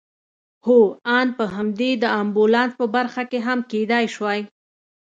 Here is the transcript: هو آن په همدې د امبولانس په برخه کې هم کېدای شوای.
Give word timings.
هو 0.65 0.79
آن 1.17 1.27
په 1.37 1.45
همدې 1.55 1.91
د 2.03 2.05
امبولانس 2.21 2.73
په 2.79 2.85
برخه 2.95 3.23
کې 3.31 3.39
هم 3.47 3.59
کېدای 3.71 4.05
شوای. 4.15 4.39